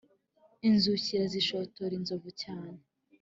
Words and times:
inzukira 0.67 1.23
zishotora 1.33 1.93
inzovu 1.99 2.29
cyane 2.41 2.79